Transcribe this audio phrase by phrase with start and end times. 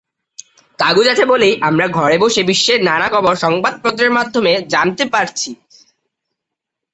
[0.79, 5.49] কাগজ আছে বলেই আমরা ঘরে বসে বিশ্বের নানা খবর সংবাদপত্রের মাধ্যমে জানতে পারছি।